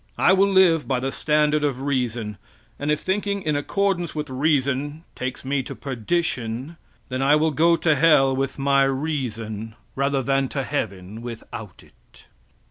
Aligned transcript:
I 0.17 0.33
will 0.33 0.49
live 0.51 0.87
by 0.87 0.99
the 0.99 1.11
standard 1.11 1.63
of 1.63 1.81
reason, 1.83 2.39
and 2.79 2.89
if 2.89 3.01
thinking 3.01 3.43
in 3.43 3.55
accordance 3.55 4.15
with 4.15 4.31
reason 4.31 5.03
takes 5.15 5.45
me 5.45 5.61
to 5.61 5.75
perdition, 5.75 6.77
then 7.09 7.21
I 7.21 7.35
will 7.35 7.51
go 7.51 7.75
to 7.77 7.95
hell 7.95 8.35
with 8.35 8.57
my 8.57 8.81
reason, 8.83 9.75
rather 9.95 10.23
than 10.23 10.47
to 10.49 10.63
heaven 10.63 11.21
without 11.21 11.83
it.) 11.83 12.25